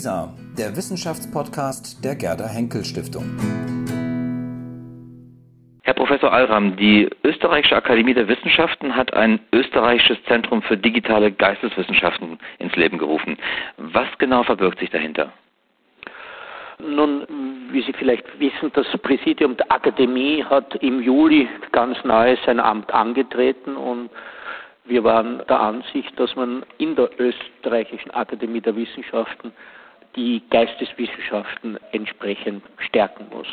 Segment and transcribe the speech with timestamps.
[0.00, 3.36] WISA, der Wissenschaftspodcast der Gerda Henkel Stiftung.
[5.82, 12.38] Herr Professor Alram, die Österreichische Akademie der Wissenschaften hat ein österreichisches Zentrum für digitale Geisteswissenschaften
[12.58, 13.36] ins Leben gerufen.
[13.76, 15.34] Was genau verbirgt sich dahinter?
[16.78, 17.26] Nun,
[17.70, 22.90] wie Sie vielleicht wissen, das Präsidium der Akademie hat im Juli ganz neu sein Amt
[22.94, 24.08] angetreten und
[24.86, 29.52] wir waren der Ansicht, dass man in der österreichischen Akademie der Wissenschaften
[30.16, 33.48] die Geisteswissenschaften entsprechend stärken muss.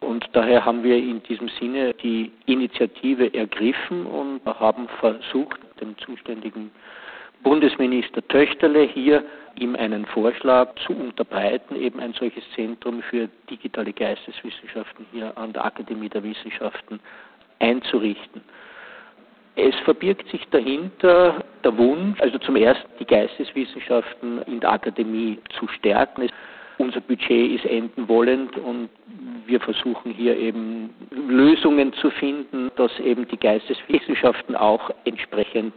[0.00, 6.70] Und daher haben wir in diesem Sinne die Initiative ergriffen und haben versucht, dem zuständigen
[7.42, 9.24] Bundesminister Töchterle hier
[9.56, 15.64] ihm einen Vorschlag zu unterbreiten, eben ein solches Zentrum für digitale Geisteswissenschaften hier an der
[15.64, 17.00] Akademie der Wissenschaften
[17.58, 18.42] einzurichten.
[19.56, 25.66] Es verbirgt sich dahinter der Wunsch, also zum ersten die Geisteswissenschaften in der Akademie zu
[25.68, 26.28] stärken.
[26.78, 28.88] Unser Budget ist enden wollend und
[29.46, 35.74] wir versuchen hier eben Lösungen zu finden, dass eben die Geisteswissenschaften auch entsprechend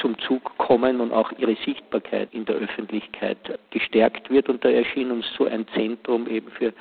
[0.00, 3.38] zum Zug kommen und auch ihre Sichtbarkeit in der Öffentlichkeit
[3.70, 4.48] gestärkt wird.
[4.48, 6.72] Und da erschien uns so ein Zentrum eben für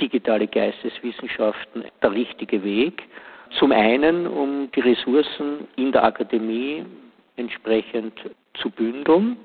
[0.00, 3.02] digitale Geisteswissenschaften der richtige Weg.
[3.58, 6.84] Zum einen, um die Ressourcen in der Akademie
[7.36, 8.12] entsprechend
[8.54, 9.36] zu bündeln,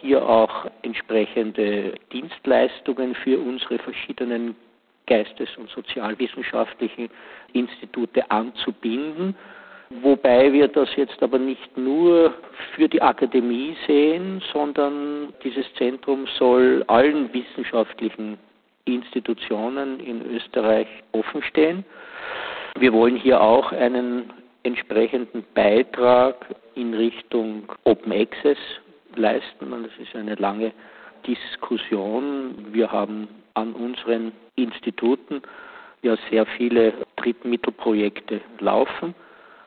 [0.00, 4.56] hier auch entsprechende Dienstleistungen für unsere verschiedenen
[5.06, 7.08] geistes- und sozialwissenschaftlichen
[7.52, 9.34] Institute anzubinden,
[10.02, 12.34] wobei wir das jetzt aber nicht nur
[12.74, 18.38] für die Akademie sehen, sondern dieses Zentrum soll allen wissenschaftlichen
[18.84, 21.84] Institutionen in Österreich offenstehen.
[22.78, 24.32] Wir wollen hier auch einen
[24.62, 26.34] entsprechenden Beitrag
[26.74, 28.58] in Richtung Open Access
[29.16, 29.72] leisten.
[29.72, 30.72] Und das ist eine lange
[31.26, 32.66] Diskussion.
[32.72, 35.42] Wir haben an unseren Instituten
[36.02, 39.14] ja sehr viele Drittmittelprojekte laufen,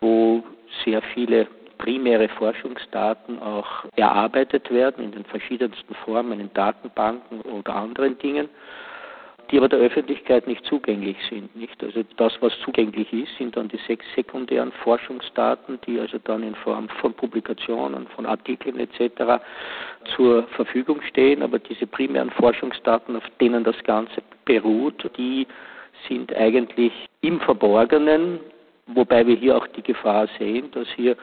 [0.01, 0.43] wo
[0.83, 1.47] sehr viele
[1.77, 8.49] primäre Forschungsdaten auch erarbeitet werden in den verschiedensten Formen, in Datenbanken oder anderen Dingen
[9.53, 11.55] die aber der Öffentlichkeit nicht zugänglich sind.
[11.55, 11.81] Nicht?
[11.83, 16.55] Also das, was zugänglich ist, sind dann die sechs sekundären Forschungsdaten, die also dann in
[16.55, 19.43] Form von Publikationen, von Artikeln etc.
[20.15, 21.43] zur Verfügung stehen.
[21.43, 25.45] Aber diese primären Forschungsdaten, auf denen das Ganze beruht, die
[26.09, 28.39] sind eigentlich im Verborgenen,
[28.87, 31.15] wobei wir hier auch die Gefahr sehen, dass hier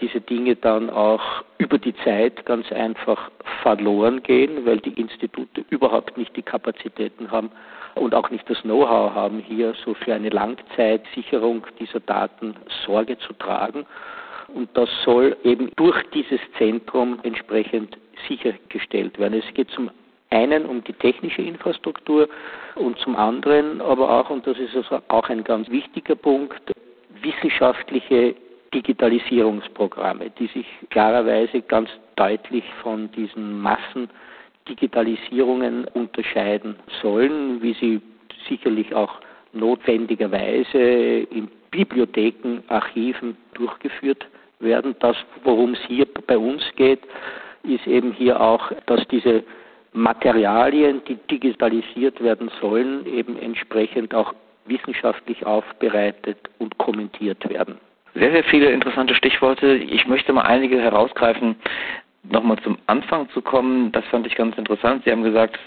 [0.00, 3.30] diese Dinge dann auch über die Zeit ganz einfach
[3.62, 7.50] verloren gehen, weil die Institute überhaupt nicht die Kapazitäten haben
[7.94, 12.54] und auch nicht das Know-how haben, hier so für eine Langzeitsicherung dieser Daten
[12.86, 13.86] Sorge zu tragen.
[14.54, 17.96] Und das soll eben durch dieses Zentrum entsprechend
[18.28, 19.42] sichergestellt werden.
[19.46, 19.90] Es geht zum
[20.30, 22.28] einen um die technische Infrastruktur
[22.76, 26.60] und zum anderen aber auch, und das ist also auch ein ganz wichtiger Punkt,
[27.22, 28.34] wissenschaftliche
[28.74, 38.00] Digitalisierungsprogramme, die sich klarerweise ganz deutlich von diesen Massendigitalisierungen unterscheiden sollen, wie sie
[38.48, 39.20] sicherlich auch
[39.52, 44.26] notwendigerweise in Bibliotheken, Archiven durchgeführt
[44.60, 44.94] werden.
[45.00, 47.00] Das, worum es hier bei uns geht,
[47.64, 49.44] ist eben hier auch, dass diese
[49.92, 54.34] Materialien, die digitalisiert werden sollen, eben entsprechend auch
[54.66, 57.78] wissenschaftlich aufbereitet und kommentiert werden.
[58.14, 59.74] Sehr, sehr viele interessante Stichworte.
[59.74, 61.56] Ich möchte mal einige herausgreifen.
[62.24, 65.04] Nochmal zum Anfang zu kommen, das fand ich ganz interessant.
[65.04, 65.58] Sie haben gesagt,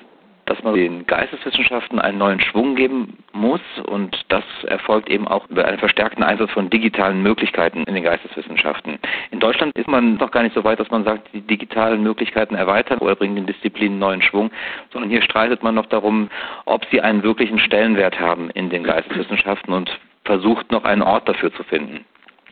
[0.45, 5.65] dass man den Geisteswissenschaften einen neuen Schwung geben muss und das erfolgt eben auch über
[5.65, 8.99] einen verstärkten Einsatz von digitalen Möglichkeiten in den Geisteswissenschaften.
[9.31, 12.55] In Deutschland ist man noch gar nicht so weit, dass man sagt, die digitalen Möglichkeiten
[12.55, 14.51] erweitern oder bringen den Disziplinen neuen Schwung,
[14.91, 16.29] sondern hier streitet man noch darum,
[16.65, 21.53] ob sie einen wirklichen Stellenwert haben in den Geisteswissenschaften und versucht noch einen Ort dafür
[21.53, 22.05] zu finden.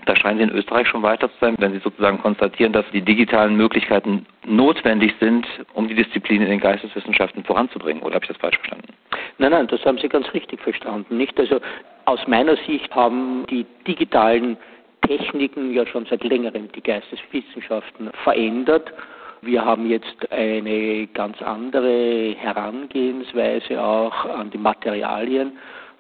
[0.05, 3.01] Da scheinen Sie in Österreich schon weiter zu sein, wenn Sie sozusagen konstatieren, dass die
[3.01, 8.01] digitalen Möglichkeiten notwendig sind, um die Disziplin in den Geisteswissenschaften voranzubringen.
[8.01, 8.93] Oder habe ich das falsch verstanden?
[9.37, 11.17] Nein, nein, das haben Sie ganz richtig verstanden.
[11.17, 11.39] Nicht?
[11.39, 11.59] Also
[12.05, 14.57] aus meiner Sicht haben die digitalen
[15.07, 18.91] Techniken ja schon seit längerem die Geisteswissenschaften verändert.
[19.41, 25.53] Wir haben jetzt eine ganz andere Herangehensweise auch an die Materialien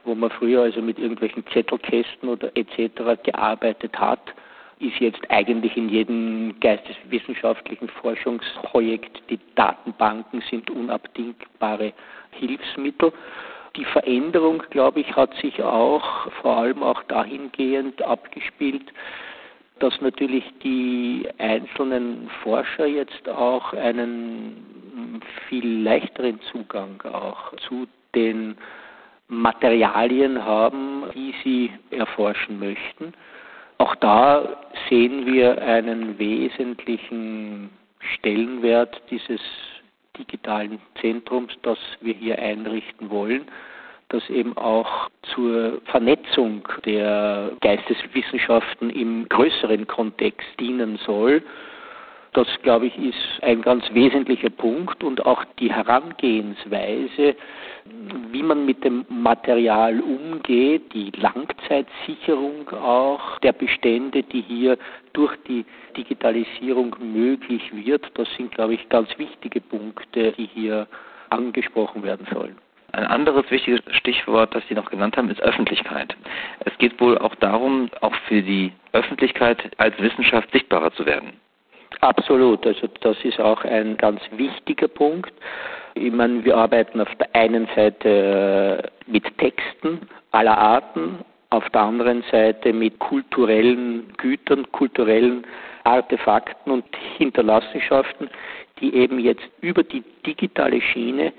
[0.03, 3.21] wo man früher also mit irgendwelchen Zettelkästen oder etc.
[3.23, 4.33] gearbeitet hat,
[4.79, 11.93] ist jetzt eigentlich in jedem geisteswissenschaftlichen Forschungsprojekt, die Datenbanken sind unabdingbare
[12.31, 13.13] Hilfsmittel.
[13.75, 18.91] Die Veränderung, glaube ich, hat sich auch vor allem auch dahingehend abgespielt,
[19.79, 28.57] dass natürlich die einzelnen Forscher jetzt auch einen viel leichteren Zugang auch zu den
[29.31, 33.13] Materialien haben, die sie erforschen möchten.
[33.77, 34.57] Auch da
[34.89, 37.69] sehen wir einen wesentlichen
[37.99, 39.39] Stellenwert dieses
[40.17, 43.47] digitalen Zentrums, das wir hier einrichten wollen,
[44.09, 51.41] das eben auch zur Vernetzung der Geisteswissenschaften im größeren Kontext dienen soll
[52.33, 57.35] das, glaube ich, ist ein ganz wesentlicher Punkt und auch die Herangehensweise,
[58.31, 64.77] wie man mit dem Material umgeht, die Langzeitsicherung auch der Bestände, die hier
[65.11, 65.65] durch die
[65.97, 70.87] Digitalisierung möglich wird, das sind, glaube ich, ganz wichtige Punkte, die hier
[71.29, 72.55] angesprochen werden sollen.
[72.93, 76.15] Ein anderes wichtiges Stichwort, das Sie noch genannt haben, ist Öffentlichkeit.
[76.65, 81.33] Es geht wohl auch darum, auch für die Öffentlichkeit als Wissenschaft sichtbarer zu werden.
[81.99, 85.33] Absolut, also das ist auch ein ganz wichtiger Punkt.
[85.93, 91.81] Ich meine, wir arbeiten auf der einen Seite äh, mit Texten aller Arten, auf der
[91.81, 95.45] anderen Seite mit kulturellen Gütern, kulturellen
[95.83, 96.85] Artefakten und
[97.17, 98.29] Hinterlassenschaften,
[98.79, 101.33] die eben jetzt über die digitale Schiene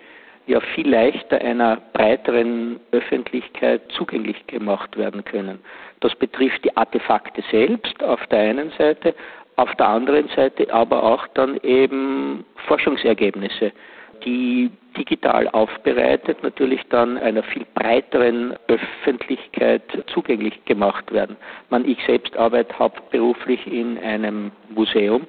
[0.46, 5.60] ja viel leichter einer breiteren Öffentlichkeit zugänglich gemacht werden können.
[6.00, 9.14] Das betrifft die Artefakte selbst auf der einen Seite,
[9.62, 13.72] auf der anderen Seite aber auch dann eben Forschungsergebnisse,
[14.24, 21.36] die digital aufbereitet natürlich dann einer viel breiteren Öffentlichkeit zugänglich gemacht werden.
[21.70, 25.26] Man, ich selbst arbeite hauptberuflich in einem Museum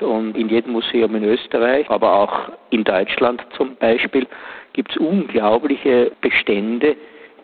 [0.00, 4.26] und in jedem Museum in Österreich, aber auch in Deutschland zum Beispiel,
[4.74, 6.96] gibt es unglaubliche Bestände,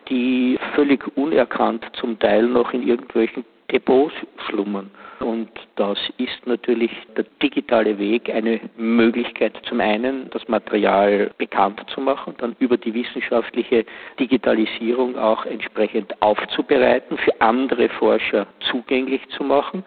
[0.08, 4.14] die völlig unerkannt zum Teil noch in irgendwelchen Depots
[4.46, 4.90] schlummern.
[5.20, 12.00] Und das ist natürlich der digitale Weg eine Möglichkeit, zum einen das Material bekannt zu
[12.00, 13.84] machen, dann über die wissenschaftliche
[14.18, 19.84] Digitalisierung auch entsprechend aufzubereiten, für andere Forscher zugänglich zu machen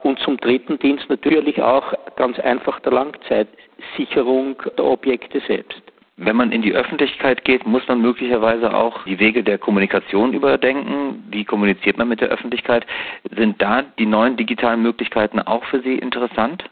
[0.00, 5.91] und zum dritten Dienst natürlich auch ganz einfach der Langzeitsicherung der Objekte selbst.
[6.24, 11.24] Wenn man in die Öffentlichkeit geht, muss man möglicherweise auch die Wege der Kommunikation überdenken.
[11.30, 12.86] Wie kommuniziert man mit der Öffentlichkeit?
[13.36, 16.62] Sind da die neuen digitalen Möglichkeiten auch für Sie interessant?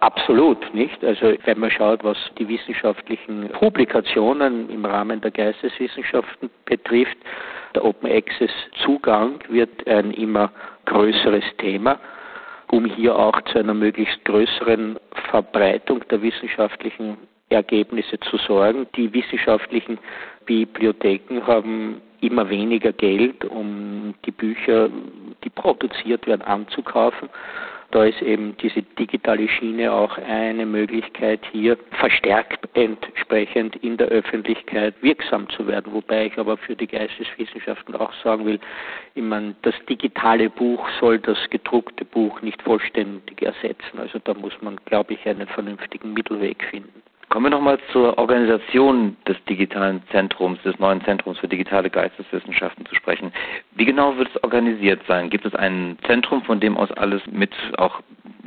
[0.00, 1.04] Absolut, nicht?
[1.04, 7.18] Also wenn man schaut, was die wissenschaftlichen Publikationen im Rahmen der Geisteswissenschaften betrifft,
[7.74, 8.50] der Open Access
[8.82, 10.50] Zugang wird ein immer
[10.86, 12.00] größeres Thema,
[12.70, 14.98] um hier auch zu einer möglichst größeren
[15.30, 17.18] Verbreitung der wissenschaftlichen
[17.50, 18.86] Ergebnisse zu sorgen.
[18.96, 19.98] Die wissenschaftlichen
[20.46, 24.88] Bibliotheken haben immer weniger Geld, um die Bücher,
[25.44, 27.28] die produziert werden, anzukaufen.
[27.92, 34.94] Da ist eben diese digitale Schiene auch eine Möglichkeit, hier verstärkt entsprechend in der Öffentlichkeit
[35.02, 35.92] wirksam zu werden.
[35.92, 38.60] Wobei ich aber für die Geisteswissenschaften auch sagen will,
[39.16, 43.98] ich meine, das digitale Buch soll das gedruckte Buch nicht vollständig ersetzen.
[43.98, 47.02] Also da muss man, glaube ich, einen vernünftigen Mittelweg finden.
[47.30, 52.96] Kommen wir nochmal zur Organisation des digitalen Zentrums, des neuen Zentrums für digitale Geisteswissenschaften zu
[52.96, 53.32] sprechen.
[53.76, 55.30] Wie genau wird es organisiert sein?
[55.30, 58.00] Gibt es ein Zentrum, von dem aus alles mit auch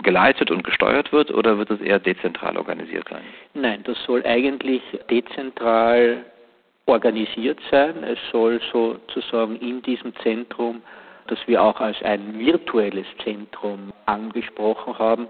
[0.03, 3.21] geleitet und gesteuert wird oder wird es eher dezentral organisiert sein?
[3.53, 6.25] Nein, das soll eigentlich dezentral
[6.85, 8.03] organisiert sein.
[8.03, 10.81] Es soll sozusagen in diesem Zentrum,
[11.27, 15.27] das wir auch als ein virtuelles Zentrum angesprochen haben,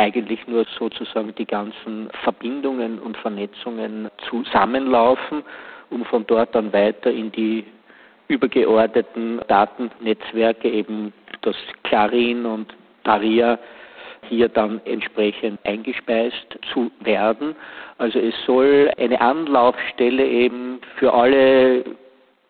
[0.00, 5.42] eigentlich nur sozusagen die ganzen Verbindungen und Vernetzungen zusammenlaufen,
[5.90, 7.64] um von dort dann weiter in die
[8.28, 12.72] übergeordneten Datennetzwerke, eben das Clarin und
[13.04, 13.58] Daria,
[14.28, 17.54] hier dann entsprechend eingespeist zu werden.
[17.98, 21.84] Also es soll eine Anlaufstelle eben für alle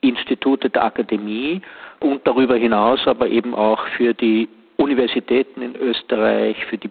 [0.02, 1.62] Institute der Akademie
[2.00, 6.90] und darüber hinaus aber eben auch für die Universitäten in Österreich, für die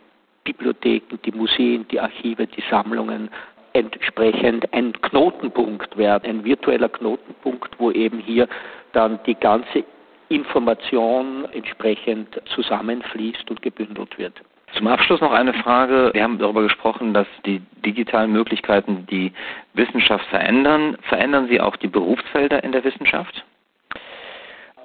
[0.54, 3.30] Bibliotheken, die Museen, die Archive, die Sammlungen
[3.74, 8.48] entsprechend ein Knotenpunkt werden, ein virtueller Knotenpunkt, wo eben hier
[8.94, 9.84] dann die ganze
[10.30, 14.34] Information entsprechend zusammenfließt und gebündelt wird.
[14.76, 16.12] Zum Abschluss noch eine Frage.
[16.14, 19.32] Wir haben darüber gesprochen, dass die digitalen Möglichkeiten die
[19.74, 20.98] Wissenschaft verändern.
[21.04, 23.44] Verändern sie auch die Berufsfelder in der Wissenschaft?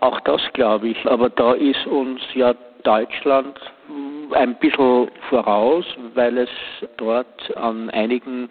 [0.00, 3.58] Auch das glaube ich, aber da ist uns ja Deutschland
[4.32, 6.50] ein bisschen voraus, weil es
[6.96, 8.48] dort an einigen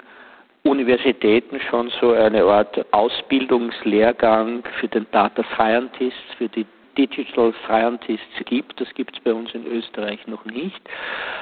[0.64, 6.66] Universitäten schon so eine Art Ausbildungslehrgang für den Data Scientist, für die
[6.98, 8.80] Digital Scientists gibt.
[8.80, 10.80] Das gibt es bei uns in Österreich noch nicht.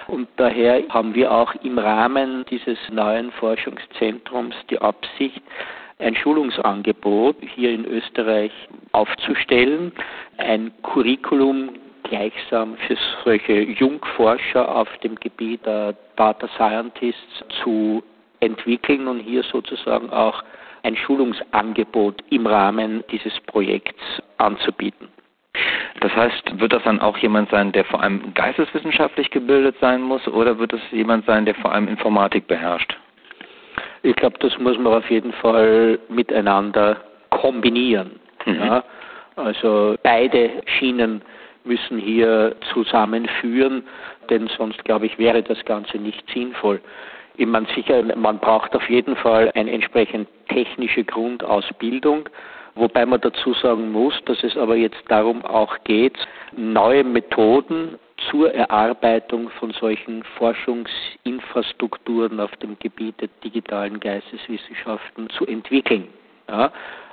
[0.08, 5.42] Und daher haben wir auch im Rahmen dieses neuen Forschungszentrums die Absicht,
[6.00, 8.52] ein Schulungsangebot hier in Österreich
[8.92, 9.92] aufzustellen,
[10.38, 11.70] ein Curriculum
[12.12, 18.04] gleichsam für solche Jungforscher auf dem Gebiet der Data Scientists zu
[18.42, 20.44] entwickeln und hier sozusagen auch
[20.84, 24.04] ein Schulungsangebot im Rahmen dieses Projekts
[24.38, 25.08] anzubieten.
[26.02, 30.28] Das heißt, wird das dann auch jemand sein, der vor allem geisteswissenschaftlich gebildet sein muss
[30.28, 32.98] oder wird es jemand sein, der vor allem Informatik beherrscht?
[34.04, 36.98] Ich glaube, das muss man auf jeden Fall miteinander
[37.30, 38.20] kombinieren.
[38.46, 38.56] Mhm.
[38.56, 38.84] Ja?
[39.38, 41.22] Also beide Schienen
[41.64, 43.84] müssen hier zusammenführen,
[44.30, 46.82] denn sonst, glaube ich, wäre das Ganze nicht sinnvoll.
[47.38, 52.28] Ich meine, sicher, man braucht auf jeden Fall eine entsprechend technische Grundausbildung,
[52.76, 56.18] wobei man dazu sagen muss, dass es aber jetzt darum auch geht,
[56.56, 57.98] neue Methoden
[58.30, 66.08] zur Erarbeitung von solchen Forschungsinfrastrukturen auf dem Gebiet der digitalen Geisteswissenschaften zu entwickeln.
[66.48, 66.72] Ja,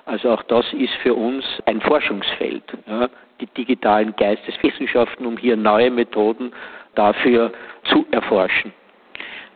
[0.09, 3.09] also auch das ist für uns ein Forschungsfeld, ja,
[3.41, 6.53] die digitalen Geisteswissenschaften, um hier neue Methoden
[6.95, 7.53] dafür
[7.85, 8.73] zu erforschen.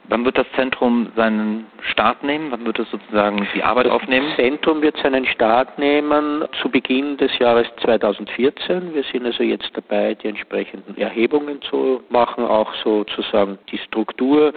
[0.09, 2.50] Wann wird das Zentrum seinen Start nehmen?
[2.50, 4.26] Wann wird es sozusagen die Arbeit aufnehmen?
[4.28, 8.94] Das Zentrum wird seinen Start nehmen zu Beginn des Jahres 2014.
[8.94, 14.52] Wir sind also jetzt dabei, die entsprechenden Erhebungen zu machen, auch sozusagen die Struktur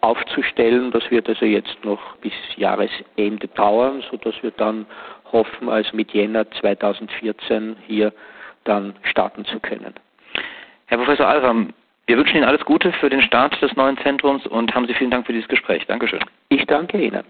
[0.00, 0.90] aufzustellen.
[0.90, 4.86] Das wird also jetzt noch bis Jahresende dauern, sodass wir dann
[5.32, 8.12] hoffen, als mit Jänner 2014 hier
[8.64, 9.94] dann starten zu können.
[10.86, 11.72] Herr Professor Alram,
[12.06, 15.10] wir wünschen Ihnen alles Gute für den Start des neuen Zentrums und haben Sie vielen
[15.10, 15.86] Dank für dieses Gespräch.
[15.86, 16.20] Dankeschön.
[16.48, 17.22] Ich danke Ihnen.